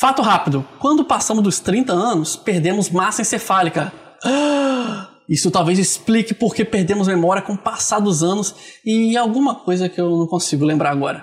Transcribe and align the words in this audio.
Fato 0.00 0.22
rápido: 0.22 0.66
quando 0.78 1.04
passamos 1.04 1.44
dos 1.44 1.60
30 1.60 1.92
anos, 1.92 2.34
perdemos 2.34 2.88
massa 2.88 3.20
encefálica. 3.20 3.92
Isso 5.28 5.50
talvez 5.50 5.78
explique 5.78 6.32
por 6.32 6.54
que 6.54 6.64
perdemos 6.64 7.06
memória 7.06 7.42
com 7.42 7.52
o 7.52 7.58
passar 7.58 8.00
dos 8.00 8.22
anos 8.22 8.54
e 8.82 9.14
alguma 9.14 9.54
coisa 9.54 9.90
que 9.90 10.00
eu 10.00 10.16
não 10.16 10.26
consigo 10.26 10.64
lembrar 10.64 10.90
agora. 10.90 11.22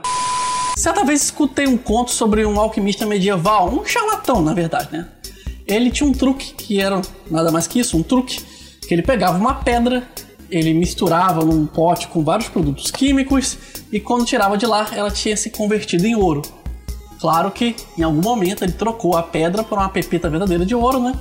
Certa 0.78 1.04
vez 1.04 1.24
escutei 1.24 1.66
um 1.68 1.76
conto 1.76 2.12
sobre 2.12 2.46
um 2.46 2.60
alquimista 2.60 3.04
medieval, 3.04 3.68
um 3.68 3.84
charlatão 3.84 4.44
na 4.44 4.54
verdade, 4.54 4.90
né? 4.92 5.08
Ele 5.66 5.90
tinha 5.90 6.08
um 6.08 6.14
truque 6.14 6.54
que 6.54 6.80
era 6.80 7.02
nada 7.32 7.52
mais 7.52 7.66
que 7.66 7.80
isso, 7.80 7.98
um 7.98 8.04
truque, 8.04 8.40
que 8.88 8.94
ele 8.94 9.02
pegava 9.02 9.40
uma 9.40 9.56
pedra, 9.56 10.08
ele 10.52 10.72
misturava 10.74 11.44
num 11.44 11.66
pote 11.66 12.08
com 12.08 12.24
vários 12.24 12.48
produtos 12.48 12.92
químicos 12.92 13.58
e 13.92 14.00
quando 14.00 14.24
tirava 14.24 14.56
de 14.56 14.68
lá 14.68 14.88
ela 14.94 15.10
tinha 15.10 15.36
se 15.36 15.50
convertido 15.50 16.06
em 16.06 16.16
ouro. 16.16 16.44
Claro 17.20 17.50
que 17.52 17.76
em 17.98 18.04
algum 18.04 18.22
momento 18.22 18.64
ele 18.64 18.74
trocou 18.74 19.18
a 19.18 19.24
pedra 19.24 19.64
por 19.64 19.78
uma 19.78 19.90
pepita 19.90 20.30
verdadeira 20.30 20.66
de 20.66 20.76
ouro, 20.76 21.00
né? 21.00 21.14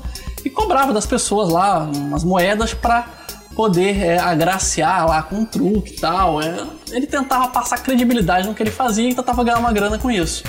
E 0.45 0.51
cobrava 0.51 0.93
das 0.93 1.07
pessoas 1.07 1.49
lá 1.49 1.81
umas 1.85 2.23
moedas 2.23 2.75
para 2.75 3.07
poder 3.55 4.03
é, 4.03 4.19
agraciar 4.19 5.07
lá 5.09 5.23
com 5.23 5.37
um 5.37 5.45
truque 5.45 5.95
e 5.95 5.97
tal. 5.97 6.43
É, 6.43 6.67
ele 6.91 7.07
tentava 7.07 7.49
passar 7.49 7.79
credibilidade 7.79 8.47
no 8.47 8.55
que 8.55 8.63
ele 8.63 8.71
fazia 8.71 9.09
e 9.09 9.15
tentava 9.15 9.43
ganhar 9.43 9.59
uma 9.59 9.73
grana 9.73 9.99
com 9.99 10.11
isso. 10.11 10.45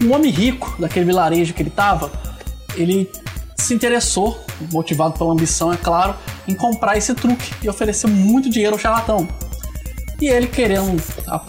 Um 0.00 0.12
homem 0.14 0.30
rico 0.30 0.74
daquele 0.80 1.04
vilarejo 1.04 1.52
que 1.52 1.62
ele 1.62 1.68
estava, 1.68 2.10
ele 2.74 3.10
se 3.56 3.74
interessou, 3.74 4.40
motivado 4.72 5.16
pela 5.16 5.32
ambição, 5.32 5.72
é 5.72 5.76
claro, 5.76 6.14
em 6.46 6.54
comprar 6.54 6.96
esse 6.96 7.14
truque 7.14 7.52
e 7.62 7.68
ofereceu 7.68 8.08
muito 8.08 8.50
dinheiro 8.50 8.74
ao 8.74 8.78
charlatão. 8.78 9.28
E 10.20 10.26
ele, 10.26 10.46
querendo 10.46 11.00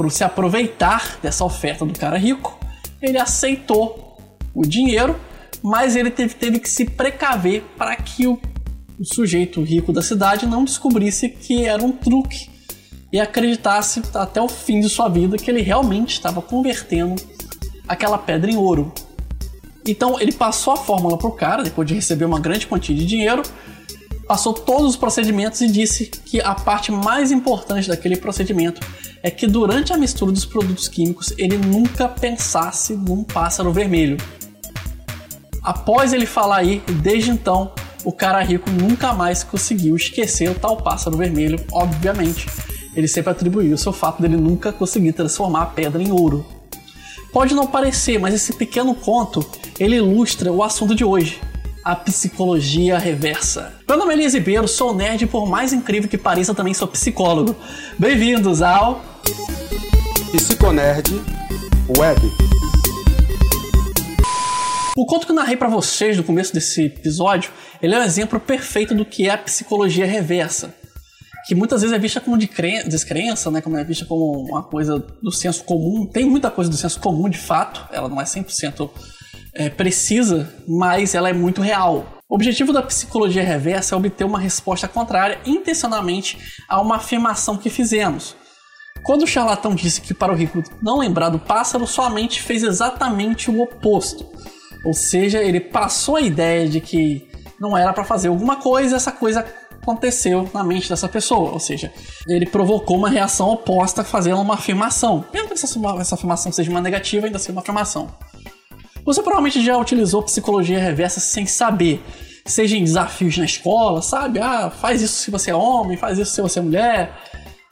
se 0.09 0.23
aproveitar 0.23 1.17
dessa 1.21 1.43
oferta 1.43 1.85
do 1.85 1.97
cara 1.97 2.17
rico, 2.17 2.57
ele 3.03 3.17
aceitou 3.19 4.17
o 4.53 4.63
dinheiro, 4.63 5.19
mas 5.61 5.95
ele 5.95 6.09
teve, 6.09 6.33
teve 6.35 6.59
que 6.59 6.69
se 6.69 6.85
precaver 6.85 7.63
para 7.77 7.95
que 7.95 8.25
o, 8.25 8.39
o 8.99 9.05
sujeito 9.05 9.61
rico 9.61 9.91
da 9.91 10.01
cidade 10.01 10.45
não 10.45 10.63
descobrisse 10.63 11.29
que 11.29 11.65
era 11.65 11.83
um 11.83 11.91
truque 11.91 12.49
e 13.11 13.19
acreditasse 13.19 14.01
até 14.13 14.41
o 14.41 14.47
fim 14.47 14.79
de 14.79 14.89
sua 14.89 15.07
vida 15.07 15.37
que 15.37 15.51
ele 15.51 15.61
realmente 15.61 16.13
estava 16.13 16.41
convertendo 16.41 17.21
aquela 17.87 18.17
pedra 18.17 18.49
em 18.49 18.55
ouro. 18.55 18.91
Então 19.85 20.19
ele 20.19 20.31
passou 20.31 20.73
a 20.73 20.77
fórmula 20.77 21.17
para 21.17 21.27
o 21.27 21.31
cara, 21.31 21.63
depois 21.63 21.87
de 21.87 21.93
receber 21.93 22.25
uma 22.25 22.39
grande 22.39 22.65
quantia 22.65 22.95
de 22.95 23.05
dinheiro, 23.05 23.43
passou 24.27 24.53
todos 24.53 24.91
os 24.91 24.95
procedimentos 24.95 25.59
e 25.61 25.67
disse 25.67 26.05
que 26.07 26.41
a 26.41 26.55
parte 26.55 26.91
mais 26.91 27.31
importante 27.31 27.89
daquele 27.89 28.15
procedimento 28.15 28.81
é 29.23 29.31
que 29.31 29.47
durante 29.47 29.93
a 29.93 29.97
mistura 29.97 30.33
dos 30.33 30.43
produtos 30.43 30.89
químicos 30.89 31.33
ele 31.37 31.57
nunca 31.57 32.09
pensasse 32.09 32.93
num 32.93 33.23
pássaro 33.23 33.71
vermelho. 33.71 34.17
Após 35.63 36.11
ele 36.11 36.25
falar 36.25 36.57
aí, 36.57 36.83
desde 37.01 37.31
então, 37.31 37.71
o 38.03 38.11
cara 38.11 38.43
rico 38.43 38.69
nunca 38.69 39.13
mais 39.13 39.41
conseguiu 39.41 39.95
esquecer 39.95 40.51
o 40.51 40.55
tal 40.55 40.75
pássaro 40.75 41.15
vermelho, 41.15 41.57
obviamente. 41.71 42.47
Ele 42.93 43.07
sempre 43.07 43.31
atribuiu 43.31 43.73
o 43.73 43.77
seu 43.77 43.93
fato 43.93 44.21
dele 44.21 44.35
nunca 44.35 44.73
conseguir 44.73 45.13
transformar 45.13 45.61
a 45.61 45.67
pedra 45.67 46.03
em 46.03 46.11
ouro. 46.11 46.45
Pode 47.31 47.55
não 47.55 47.65
parecer, 47.65 48.19
mas 48.19 48.33
esse 48.33 48.53
pequeno 48.53 48.93
conto 48.93 49.43
ele 49.79 49.95
ilustra 49.95 50.51
o 50.51 50.61
assunto 50.61 50.93
de 50.93 51.05
hoje, 51.05 51.39
a 51.81 51.95
psicologia 51.95 52.99
reversa. 52.99 53.73
Meu 53.87 53.97
nome 53.97 54.11
é 54.11 54.17
Elias 54.17 54.33
Ribeiro, 54.33 54.67
sou 54.67 54.93
nerd 54.93 55.23
e 55.23 55.27
por 55.27 55.47
mais 55.47 55.71
incrível 55.71 56.09
que 56.09 56.17
pareça 56.17 56.53
também 56.53 56.73
sou 56.73 56.89
psicólogo. 56.89 57.55
Bem-vindos 57.97 58.61
ao 58.61 59.12
Psiconerd 60.31 61.11
Web. 61.97 62.21
O 64.95 65.05
conto 65.05 65.25
que 65.25 65.31
eu 65.31 65.35
narrei 65.35 65.57
para 65.57 65.67
vocês 65.67 66.17
no 66.17 66.23
começo 66.23 66.53
desse 66.53 66.83
episódio, 66.83 67.51
ele 67.81 67.95
é 67.95 67.99
um 67.99 68.03
exemplo 68.03 68.39
perfeito 68.39 68.93
do 68.93 69.05
que 69.05 69.27
é 69.27 69.31
a 69.31 69.37
psicologia 69.37 70.05
reversa 70.05 70.73
que 71.45 71.53
muitas 71.53 71.81
vezes 71.81 71.93
é 71.93 71.99
vista 71.99 72.21
como 72.21 72.37
de 72.37 72.49
descrença, 72.87 73.51
né? 73.51 73.61
Como 73.61 73.77
é 73.77 73.83
vista 73.83 74.05
como 74.05 74.43
uma 74.43 74.63
coisa 74.63 74.97
do 75.21 75.31
senso 75.31 75.63
comum. 75.65 76.05
Tem 76.05 76.25
muita 76.25 76.49
coisa 76.49 76.71
do 76.71 76.77
senso 76.77 76.99
comum, 76.99 77.27
de 77.27 77.37
fato. 77.37 77.85
Ela 77.91 78.07
não 78.07 78.19
é 78.19 78.23
100% 78.23 78.89
é, 79.53 79.69
precisa, 79.69 80.53
mas 80.65 81.13
ela 81.13 81.29
é 81.29 81.33
muito 81.33 81.61
real. 81.61 82.19
O 82.29 82.35
objetivo 82.35 82.71
da 82.71 82.81
psicologia 82.81 83.43
reversa 83.43 83.93
é 83.93 83.97
obter 83.97 84.23
uma 84.23 84.39
resposta 84.39 84.87
contrária 84.87 85.39
intencionalmente 85.45 86.37
a 86.67 86.81
uma 86.81 86.95
afirmação 86.95 87.57
que 87.57 87.69
fizemos. 87.69 88.35
Quando 89.03 89.23
o 89.23 89.27
charlatão 89.27 89.75
disse 89.75 89.99
que 89.99 90.13
para 90.13 90.31
o 90.31 90.35
rico 90.35 90.63
não 90.81 90.99
lembrar 90.99 91.29
do 91.29 91.37
pássaro, 91.37 91.85
sua 91.85 92.09
mente 92.09 92.41
fez 92.41 92.63
exatamente 92.63 93.51
o 93.51 93.61
oposto. 93.61 94.25
Ou 94.85 94.93
seja, 94.93 95.41
ele 95.41 95.59
passou 95.59 96.15
a 96.15 96.21
ideia 96.21 96.67
de 96.67 96.79
que 96.79 97.27
não 97.59 97.77
era 97.77 97.93
para 97.93 98.03
fazer 98.03 98.29
alguma 98.29 98.55
coisa, 98.57 98.95
essa 98.95 99.11
coisa 99.11 99.45
aconteceu 99.81 100.49
na 100.53 100.63
mente 100.63 100.89
dessa 100.89 101.09
pessoa. 101.09 101.51
Ou 101.51 101.59
seja, 101.59 101.91
ele 102.27 102.45
provocou 102.45 102.97
uma 102.97 103.09
reação 103.09 103.49
oposta 103.49 104.03
fazendo 104.03 104.39
uma 104.39 104.53
afirmação. 104.55 105.25
Mesmo 105.33 105.49
que 105.49 105.53
essa, 105.53 105.79
essa 105.99 106.15
afirmação 106.15 106.51
seja 106.51 106.71
uma 106.71 106.81
negativa, 106.81 107.25
ainda 107.25 107.39
seja 107.39 107.51
uma 107.51 107.61
afirmação. 107.61 108.09
Você 109.05 109.21
provavelmente 109.21 109.63
já 109.63 109.77
utilizou 109.77 110.23
psicologia 110.23 110.79
reversa 110.79 111.19
sem 111.19 111.45
saber. 111.45 112.01
Seja 112.45 112.77
em 112.77 112.83
desafios 112.83 113.37
na 113.37 113.45
escola, 113.45 114.01
sabe? 114.01 114.39
Ah, 114.39 114.69
faz 114.69 115.01
isso 115.01 115.15
se 115.15 115.31
você 115.31 115.51
é 115.51 115.55
homem, 115.55 115.97
faz 115.97 116.17
isso 116.17 116.33
se 116.33 116.41
você 116.41 116.59
é 116.59 116.61
mulher. 116.61 117.13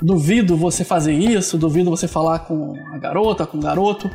Duvido 0.01 0.57
você 0.57 0.83
fazer 0.83 1.13
isso, 1.13 1.57
duvido 1.57 1.89
você 1.89 2.07
falar 2.07 2.39
com 2.39 2.73
a 2.93 2.97
garota, 2.97 3.45
com 3.45 3.57
o 3.57 3.61
garoto. 3.61 4.09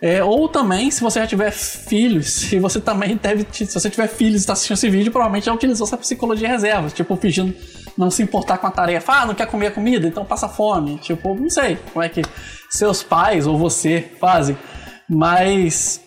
É, 0.00 0.24
ou 0.24 0.48
também, 0.48 0.90
se 0.90 1.00
você 1.00 1.20
já 1.20 1.26
tiver 1.26 1.50
filhos, 1.50 2.26
se 2.50 2.58
você 2.58 2.80
também 2.80 3.16
deve. 3.16 3.46
Se 3.52 3.66
você 3.66 3.88
tiver 3.88 4.08
filhos 4.08 4.36
e 4.36 4.38
está 4.38 4.52
assistindo 4.54 4.76
esse 4.76 4.90
vídeo, 4.90 5.12
provavelmente 5.12 5.46
já 5.46 5.52
utilizou 5.52 5.86
essa 5.86 5.96
psicologia 5.96 6.48
reserva. 6.48 6.88
Tipo, 6.90 7.16
fingindo 7.16 7.54
não 7.96 8.10
se 8.10 8.22
importar 8.22 8.58
com 8.58 8.66
a 8.66 8.70
tarefa. 8.70 9.12
Ah, 9.12 9.26
não 9.26 9.34
quer 9.34 9.46
comer 9.46 9.68
a 9.68 9.70
comida, 9.70 10.06
então 10.06 10.24
passa 10.24 10.48
fome. 10.48 10.98
Tipo, 10.98 11.34
não 11.34 11.48
sei 11.48 11.76
como 11.92 12.02
é 12.02 12.08
que 12.08 12.22
seus 12.68 13.02
pais 13.02 13.46
ou 13.46 13.56
você 13.56 14.12
fazem. 14.18 14.56
Mas 15.08 16.00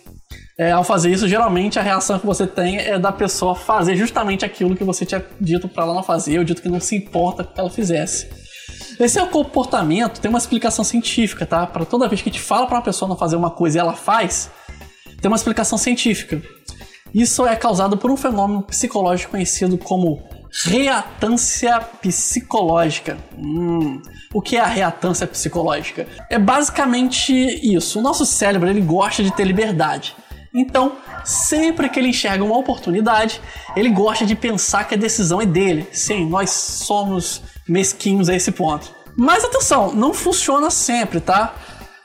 é, 0.58 0.72
ao 0.72 0.82
fazer 0.82 1.10
isso, 1.10 1.28
geralmente 1.28 1.78
a 1.78 1.82
reação 1.82 2.18
que 2.18 2.26
você 2.26 2.46
tem 2.46 2.78
é 2.78 2.98
da 2.98 3.12
pessoa 3.12 3.54
fazer 3.54 3.94
justamente 3.94 4.44
aquilo 4.44 4.74
que 4.76 4.82
você 4.82 5.06
tinha 5.06 5.24
dito 5.40 5.68
para 5.68 5.84
ela 5.84 5.94
não 5.94 6.02
fazer, 6.02 6.38
ou 6.38 6.44
dito 6.44 6.60
que 6.60 6.68
não 6.68 6.80
se 6.80 6.96
importa 6.96 7.44
que 7.44 7.58
ela 7.58 7.70
fizesse. 7.70 8.28
Esse 8.98 9.18
é 9.18 9.22
o 9.22 9.28
comportamento, 9.28 10.20
tem 10.20 10.28
uma 10.28 10.38
explicação 10.38 10.84
científica, 10.84 11.46
tá? 11.46 11.66
Para 11.66 11.84
toda 11.84 12.08
vez 12.08 12.20
que 12.20 12.30
te 12.30 12.40
fala 12.40 12.66
para 12.66 12.76
uma 12.76 12.82
pessoa 12.82 13.08
não 13.08 13.16
fazer 13.16 13.36
uma 13.36 13.50
coisa 13.50 13.78
e 13.78 13.80
ela 13.80 13.94
faz, 13.94 14.50
tem 15.20 15.30
uma 15.30 15.36
explicação 15.36 15.78
científica. 15.78 16.42
Isso 17.14 17.46
é 17.46 17.56
causado 17.56 17.96
por 17.96 18.10
um 18.10 18.16
fenômeno 18.16 18.62
psicológico 18.62 19.30
conhecido 19.30 19.78
como 19.78 20.22
reatância 20.64 21.80
psicológica. 21.80 23.16
Hum, 23.36 24.02
o 24.32 24.42
que 24.42 24.56
é 24.56 24.60
a 24.60 24.66
reatância 24.66 25.26
psicológica? 25.26 26.06
É 26.28 26.38
basicamente 26.38 27.32
isso. 27.32 27.98
O 27.98 28.02
nosso 28.02 28.26
cérebro 28.26 28.68
ele 28.68 28.80
gosta 28.80 29.22
de 29.22 29.30
ter 29.30 29.44
liberdade. 29.44 30.14
Então, 30.52 30.96
sempre 31.24 31.88
que 31.88 31.98
ele 32.00 32.08
enxerga 32.08 32.42
uma 32.42 32.56
oportunidade, 32.56 33.40
ele 33.76 33.90
gosta 33.90 34.24
de 34.24 34.34
pensar 34.34 34.84
que 34.84 34.94
a 34.94 34.98
decisão 34.98 35.40
é 35.40 35.46
dele. 35.46 35.86
Sim, 35.92 36.28
nós 36.28 36.50
somos 36.50 37.42
mesquinhos 37.68 38.28
a 38.28 38.34
esse 38.34 38.50
ponto. 38.52 38.94
Mas 39.16 39.44
atenção, 39.44 39.92
não 39.94 40.14
funciona 40.14 40.70
sempre, 40.70 41.20
tá? 41.20 41.54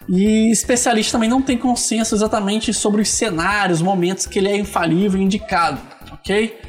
E 0.10 0.52
especialista 0.52 1.14
também 1.14 1.30
não 1.30 1.42
tem 1.42 1.58
consenso 1.58 2.14
exatamente 2.14 2.74
sobre 2.74 3.02
os 3.02 3.10
cenários, 3.10 3.82
momentos 3.82 4.26
que 4.26 4.40
ele 4.40 4.50
é 4.50 4.58
infalível 4.58 5.20
e 5.20 5.24
indicado, 5.24 5.80
ok? 6.12 6.60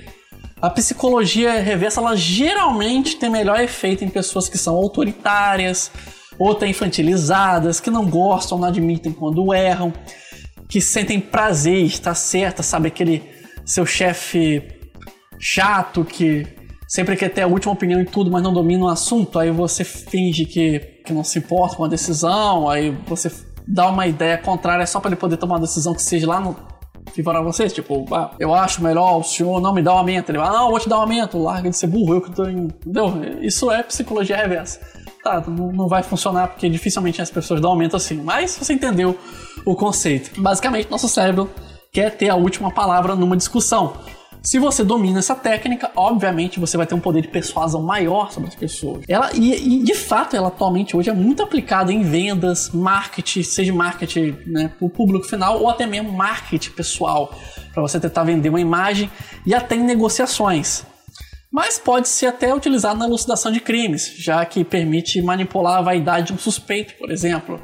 A 0.60 0.70
psicologia 0.70 1.60
reversa, 1.60 2.00
ela 2.00 2.16
geralmente 2.16 3.16
tem 3.16 3.28
melhor 3.28 3.60
efeito 3.60 4.04
em 4.04 4.08
pessoas 4.08 4.48
que 4.48 4.56
são 4.56 4.74
autoritárias, 4.74 5.90
ou 6.38 6.52
até 6.52 6.66
infantilizadas, 6.66 7.80
que 7.80 7.90
não 7.90 8.06
gostam, 8.06 8.58
não 8.58 8.68
admitem 8.68 9.12
quando 9.12 9.52
erram, 9.52 9.92
que 10.68 10.80
sentem 10.80 11.20
prazer 11.20 11.76
em 11.76 11.86
estar 11.86 12.14
certa, 12.14 12.62
sabe? 12.62 12.88
Aquele 12.88 13.22
seu 13.64 13.84
chefe 13.84 14.62
chato 15.38 16.04
que 16.04 16.46
sempre 16.94 17.16
quer 17.16 17.28
ter 17.28 17.42
a 17.42 17.48
última 17.48 17.72
opinião 17.72 18.00
em 18.00 18.04
tudo, 18.04 18.30
mas 18.30 18.40
não 18.40 18.52
domina 18.52 18.84
o 18.84 18.88
assunto, 18.88 19.36
aí 19.36 19.50
você 19.50 19.82
finge 19.82 20.44
que, 20.44 20.78
que 21.04 21.12
não 21.12 21.24
se 21.24 21.40
importa 21.40 21.74
com 21.74 21.84
a 21.84 21.88
decisão, 21.88 22.68
aí 22.68 22.96
você 23.08 23.32
dá 23.66 23.88
uma 23.88 24.06
ideia 24.06 24.38
contrária 24.38 24.86
só 24.86 25.00
para 25.00 25.08
ele 25.08 25.16
poder 25.16 25.36
tomar 25.36 25.54
uma 25.54 25.62
decisão 25.62 25.92
que 25.92 26.00
seja 26.00 26.28
lá 26.28 26.38
no 26.38 26.56
favorável 27.16 27.48
a 27.48 27.52
vocês, 27.52 27.72
tipo, 27.72 28.06
ah, 28.14 28.30
eu 28.38 28.54
acho 28.54 28.80
melhor 28.80 29.18
o 29.18 29.24
senhor 29.24 29.60
não 29.60 29.74
me 29.74 29.82
dar 29.82 29.94
um 29.94 29.98
aumento. 29.98 30.30
Ele 30.30 30.38
vai, 30.38 30.46
ah, 30.46 30.52
não, 30.52 30.70
vou 30.70 30.78
te 30.78 30.88
dar 30.88 30.98
um 30.98 31.00
aumento, 31.00 31.36
larga 31.36 31.68
de 31.68 31.76
ser 31.76 31.88
burro, 31.88 32.14
eu 32.14 32.20
que 32.20 32.30
tô 32.30 32.44
em... 32.44 32.66
Entendeu? 32.66 33.42
Isso 33.42 33.72
é 33.72 33.82
psicologia 33.82 34.36
reversa. 34.36 34.80
Tá, 35.22 35.42
não, 35.48 35.72
não 35.72 35.88
vai 35.88 36.02
funcionar 36.04 36.48
porque 36.48 36.68
dificilmente 36.68 37.20
as 37.20 37.30
pessoas 37.30 37.60
dão 37.60 37.70
aumento 37.70 37.96
assim, 37.96 38.22
mas 38.22 38.56
você 38.56 38.72
entendeu 38.72 39.18
o 39.64 39.74
conceito. 39.74 40.40
Basicamente, 40.40 40.88
nosso 40.88 41.08
cérebro 41.08 41.50
quer 41.92 42.16
ter 42.16 42.28
a 42.28 42.36
última 42.36 42.70
palavra 42.70 43.16
numa 43.16 43.36
discussão. 43.36 43.94
Se 44.44 44.58
você 44.58 44.84
domina 44.84 45.20
essa 45.20 45.34
técnica, 45.34 45.90
obviamente 45.96 46.60
você 46.60 46.76
vai 46.76 46.86
ter 46.86 46.94
um 46.94 47.00
poder 47.00 47.22
de 47.22 47.28
persuasão 47.28 47.82
maior 47.82 48.30
sobre 48.30 48.50
as 48.50 48.54
pessoas. 48.54 49.02
Ela 49.08 49.30
e, 49.32 49.78
e 49.78 49.82
de 49.82 49.94
fato 49.94 50.36
ela 50.36 50.48
atualmente 50.48 50.94
hoje 50.94 51.08
é 51.08 51.14
muito 51.14 51.42
aplicada 51.42 51.90
em 51.90 52.02
vendas, 52.02 52.70
marketing, 52.70 53.42
seja 53.42 53.72
marketing 53.72 54.36
né, 54.46 54.68
para 54.68 54.86
o 54.86 54.90
público 54.90 55.26
final 55.26 55.60
ou 55.60 55.70
até 55.70 55.86
mesmo 55.86 56.12
marketing 56.12 56.72
pessoal 56.72 57.34
para 57.72 57.82
você 57.82 57.98
tentar 57.98 58.22
vender 58.24 58.50
uma 58.50 58.60
imagem 58.60 59.10
e 59.46 59.54
até 59.54 59.76
em 59.76 59.82
negociações. 59.82 60.84
Mas 61.50 61.78
pode 61.78 62.08
ser 62.08 62.26
até 62.26 62.54
utilizado 62.54 62.98
na 62.98 63.06
elucidação 63.06 63.50
de 63.50 63.60
crimes, 63.60 64.12
já 64.18 64.44
que 64.44 64.62
permite 64.62 65.22
manipular 65.22 65.78
a 65.78 65.82
vaidade 65.82 66.26
de 66.26 66.32
um 66.34 66.38
suspeito, 66.38 66.94
por 66.98 67.10
exemplo. 67.10 67.60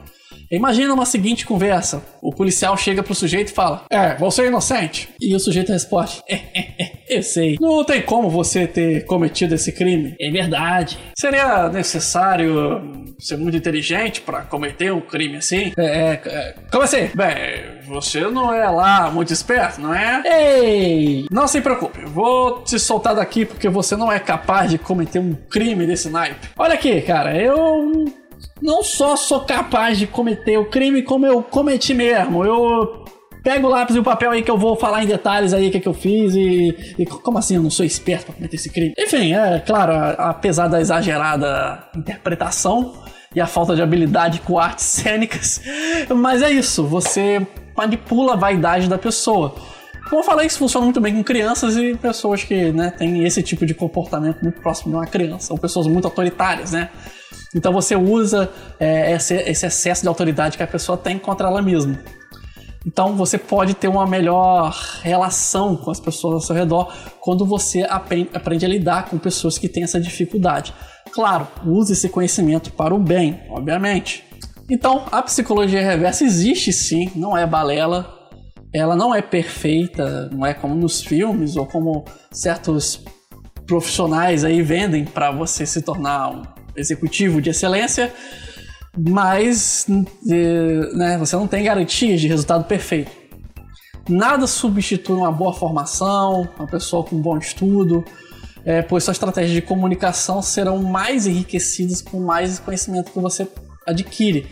Imagina 0.51 0.93
uma 0.93 1.07
seguinte 1.07 1.47
conversa. 1.47 2.03
O 2.21 2.33
policial 2.33 2.77
chega 2.77 3.03
pro 3.03 3.15
sujeito 3.15 3.49
e 3.49 3.55
fala: 3.55 3.85
É, 3.91 4.17
você 4.17 4.43
é 4.43 4.47
inocente. 4.47 5.09
E 5.21 5.35
o 5.35 5.39
sujeito 5.41 5.73
responde: 5.73 6.23
É, 6.29 6.35
é, 6.35 6.69
é, 6.79 6.93
eu 7.09 7.23
sei. 7.23 7.57
Não 7.61 7.85
tem 7.85 8.03
como 8.03 8.29
você 8.29 8.67
ter 8.67 9.05
cometido 9.05 9.55
esse 9.55 9.71
crime. 9.73 10.17
É 10.21 10.31
verdade. 10.31 10.99
Seria 11.17 11.69
necessário 11.69 13.05
ser 13.21 13.37
muito 13.37 13.57
inteligente 13.57 14.21
para 14.21 14.43
cometer 14.43 14.93
um 14.93 15.01
crime 15.01 15.37
assim? 15.37 15.73
É, 15.77 15.85
é, 15.85 16.21
é, 16.25 16.55
como 16.71 16.83
assim? 16.83 17.11
Bem, 17.15 17.81
você 17.87 18.21
não 18.23 18.53
é 18.53 18.69
lá 18.69 19.11
muito 19.11 19.33
esperto, 19.33 19.81
não 19.81 19.95
é? 19.95 20.23
Ei! 20.25 21.27
Não 21.31 21.47
se 21.47 21.61
preocupe, 21.61 22.01
vou 22.07 22.63
te 22.63 22.79
soltar 22.79 23.15
daqui 23.15 23.45
porque 23.45 23.69
você 23.69 23.97
não 23.97 24.11
é 24.11 24.19
capaz 24.19 24.71
de 24.71 24.79
cometer 24.79 25.19
um 25.19 25.35
crime 25.35 25.87
desse 25.87 26.09
naipe. 26.09 26.49
Olha 26.59 26.75
aqui, 26.75 27.01
cara, 27.03 27.37
eu 27.37 28.05
não 28.61 28.83
só 28.83 29.17
sou 29.17 29.41
capaz 29.41 29.99
de 29.99 30.07
cometer 30.07 30.59
o 30.59 30.67
crime, 30.67 31.03
como 31.03 31.27
eu 31.27 31.43
cometi 31.43 31.95
mesmo. 31.95 32.45
Eu 32.45 33.05
pego 33.43 33.67
o 33.67 33.71
lápis 33.71 33.97
e 33.97 33.99
o 33.99 34.05
papel 34.05 34.31
aí 34.31 34.43
que 34.43 34.51
eu 34.51 34.59
vou 34.59 34.77
falar 34.77 35.03
em 35.03 35.07
detalhes 35.07 35.53
aí 35.53 35.69
o 35.69 35.71
que, 35.71 35.79
é 35.79 35.81
que 35.81 35.89
eu 35.89 35.95
fiz 35.95 36.35
e, 36.35 36.95
e, 36.99 37.07
Como 37.07 37.39
assim 37.39 37.57
eu 37.57 37.63
não 37.63 37.71
sou 37.71 37.85
esperto 37.85 38.27
pra 38.27 38.35
cometer 38.35 38.57
esse 38.57 38.71
crime? 38.71 38.95
Enfim, 38.99 39.35
é 39.35 39.59
claro, 39.61 39.93
apesar 40.19 40.69
da 40.69 40.81
exagerada 40.81 41.85
interpretação 41.97 42.95
e 43.35 43.41
a 43.41 43.47
falta 43.47 43.75
de 43.75 43.83
habilidade 43.83 44.41
com 44.41 44.59
artes 44.59 44.85
cênicas, 44.85 45.61
mas 46.15 46.43
é 46.43 46.51
isso, 46.51 46.85
você 46.85 47.47
manipula 47.77 48.35
a 48.35 48.37
vaidade 48.37 48.89
da 48.89 48.99
pessoa. 48.99 49.55
Como 50.11 50.23
eu 50.23 50.27
falei, 50.27 50.49
isso 50.49 50.59
funciona 50.59 50.85
muito 50.85 51.01
bem 51.01 51.15
com 51.15 51.23
crianças 51.23 51.77
e 51.77 51.95
pessoas 51.95 52.43
que 52.43 52.73
né, 52.73 52.91
têm 52.91 53.25
esse 53.25 53.45
tipo 53.45 53.65
de 53.65 53.73
comportamento 53.73 54.43
muito 54.43 54.61
próximo 54.61 54.91
de 54.91 54.97
uma 54.97 55.07
criança, 55.07 55.53
ou 55.53 55.59
pessoas 55.59 55.87
muito 55.87 56.05
autoritárias, 56.05 56.73
né? 56.73 56.91
Então 57.55 57.73
você 57.73 57.95
usa 57.95 58.51
é, 58.81 59.13
esse, 59.13 59.35
esse, 59.35 59.67
excesso 59.67 60.03
de 60.03 60.09
autoridade 60.09 60.57
que 60.57 60.65
a 60.65 60.67
pessoa 60.67 60.99
tem 60.99 61.17
contra 61.17 61.47
ela 61.47 61.63
mesma. 61.63 61.97
Então 62.85 63.15
você 63.15 63.39
pode 63.39 63.75
ter 63.75 63.87
uma 63.87 64.05
melhor 64.05 64.77
relação 65.01 65.77
com 65.77 65.93
as 65.93 66.01
pessoas 66.01 66.35
ao 66.35 66.41
seu 66.41 66.57
redor 66.57 66.93
quando 67.21 67.47
você 67.47 67.87
aprende, 67.89 68.31
aprende 68.35 68.67
a 68.67 68.69
lidar 68.69 69.05
com 69.05 69.17
pessoas 69.17 69.59
que 69.59 69.69
têm 69.69 69.85
essa 69.85 70.01
dificuldade. 70.01 70.75
Claro, 71.13 71.47
use 71.65 71.93
esse 71.93 72.09
conhecimento 72.09 72.73
para 72.73 72.93
o 72.93 72.99
bem, 72.99 73.43
obviamente. 73.49 74.25
Então, 74.69 75.05
a 75.13 75.23
psicologia 75.23 75.83
reversa 75.83 76.25
existe 76.25 76.73
sim, 76.73 77.13
não 77.15 77.39
é 77.39 77.47
balela, 77.47 78.20
ela 78.73 78.95
não 78.95 79.15
é 79.15 79.21
perfeita, 79.21 80.29
não 80.33 80.47
é 80.47 80.55
como 80.55 80.75
nos 80.75 81.03
filmes 81.03 81.57
ou 81.57 81.67
como 81.67 82.05
certos 82.31 83.03
profissionais 83.67 84.45
aí 84.45 84.63
vendem 84.63 85.05
para 85.05 85.31
você 85.31 85.67
se 85.67 85.83
tornar 85.83 86.31
um 86.31 86.43
executivo 86.77 87.41
de 87.41 87.51
excelência, 87.51 88.13
mas 88.97 89.87
eh, 90.29 90.91
né, 90.95 91.19
você 91.19 91.37
não 91.37 91.47
tem 91.47 91.65
garantias 91.65 92.21
de 92.21 92.29
resultado 92.29 92.65
perfeito. 92.65 93.11
Nada 94.09 94.47
substitui 94.47 95.17
uma 95.17 95.31
boa 95.31 95.53
formação, 95.53 96.49
uma 96.59 96.67
pessoa 96.67 97.05
com 97.05 97.17
um 97.17 97.21
bom 97.21 97.39
estudo, 97.39 98.05
é, 98.65 98.83
pois 98.83 99.05
suas 99.05 99.17
estratégias 99.17 99.53
de 99.53 99.63
comunicação 99.63 100.43
serão 100.43 100.79
mais 100.83 101.27
enriquecidas 101.27 102.03
com 102.03 102.21
mais 102.21 102.59
conhecimento 102.59 103.13
que 103.13 103.19
você 103.21 103.47
adquire. 103.87 104.47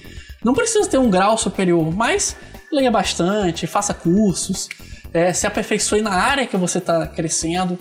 Não 0.45 0.55
precisa 0.55 0.89
ter 0.89 0.99
um 0.99 1.11
grau 1.11 1.37
superior, 1.37 1.93
mas 1.93 2.37
leia 2.73 2.91
bastante, 2.91 3.67
faça 3.67 3.95
cursos, 3.95 4.69
é, 5.13 5.33
se 5.33 5.47
aperfeiçoe 5.47 6.03
na 6.03 6.13
área 6.13 6.47
que 6.47 6.57
você 6.57 6.79
está 6.79 7.07
crescendo 7.07 7.79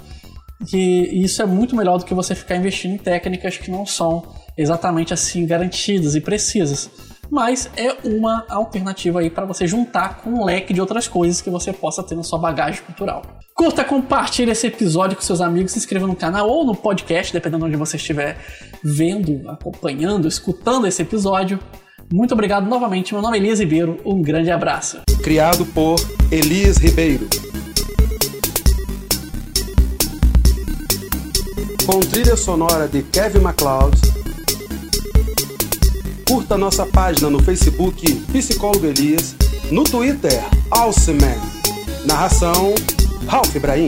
que 0.66 0.78
isso 0.78 1.42
é 1.42 1.46
muito 1.46 1.76
melhor 1.76 1.98
do 1.98 2.06
que 2.06 2.14
você 2.14 2.34
ficar 2.34 2.56
investindo 2.56 2.94
em 2.94 2.98
técnicas 2.98 3.58
que 3.58 3.70
não 3.70 3.86
são 3.86 4.36
exatamente 4.58 5.14
assim 5.14 5.46
garantidas 5.46 6.16
e 6.16 6.22
precisas. 6.22 6.90
Mas 7.30 7.70
é 7.76 7.96
uma 8.08 8.46
alternativa 8.50 9.20
aí 9.20 9.30
para 9.30 9.46
você 9.46 9.68
juntar 9.68 10.22
com 10.22 10.30
um 10.32 10.46
leque 10.46 10.74
de 10.74 10.80
outras 10.80 11.08
coisas 11.08 11.42
que 11.42 11.50
você 11.50 11.74
possa 11.74 12.02
ter 12.02 12.16
na 12.16 12.24
sua 12.24 12.40
bagagem 12.40 12.82
cultural. 12.84 13.22
Curta, 13.54 13.84
compartilhe 13.84 14.52
esse 14.52 14.68
episódio 14.68 15.18
com 15.18 15.22
seus 15.22 15.42
amigos, 15.42 15.74
se 15.74 15.78
inscreva 15.78 16.08
no 16.08 16.16
canal 16.16 16.48
ou 16.50 16.66
no 16.66 16.74
podcast, 16.74 17.34
dependendo 17.34 17.66
de 17.66 17.70
onde 17.70 17.78
você 17.78 17.98
estiver 17.98 18.38
vendo, 18.82 19.50
acompanhando, 19.50 20.28
escutando 20.28 20.88
esse 20.88 21.02
episódio. 21.02 21.60
Muito 22.12 22.34
obrigado 22.34 22.68
novamente. 22.68 23.14
Meu 23.14 23.22
nome 23.22 23.38
é 23.38 23.42
Elias 23.42 23.60
Ribeiro. 23.60 24.00
Um 24.06 24.22
grande 24.22 24.52
abraço. 24.52 25.02
Criado 25.22 25.66
por 25.66 25.96
Elias 26.32 26.78
Ribeiro. 26.78 27.28
com 31.88 32.02
trilha 32.02 32.36
sonora 32.36 32.86
de 32.86 33.02
Kevin 33.02 33.40
MacLeod. 33.40 33.98
Curta 36.28 36.58
nossa 36.58 36.86
página 36.86 37.30
no 37.30 37.42
Facebook 37.42 38.14
Psicólogo 38.34 38.86
Elias, 38.86 39.38
no 39.72 39.86
Twitter 39.86 40.44
Alceman. 40.70 41.40
Narração 42.06 42.76
Ralph 43.26 43.56
Ibrahim. 43.56 43.88